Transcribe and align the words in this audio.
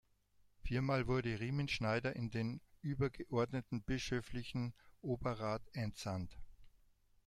Viermal 0.63 1.05
wurde 1.05 1.39
Riemenschneider 1.39 2.15
in 2.15 2.31
den 2.31 2.59
übergeordneten 2.81 3.83
bischöflichen 3.83 4.73
Oberrat 5.03 5.61
entsandt. 5.73 6.39